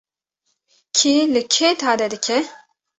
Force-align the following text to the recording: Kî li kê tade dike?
Kî 0.97 1.13
li 1.33 1.41
kê 1.53 1.69
tade 1.81 2.07
dike? 2.13 2.39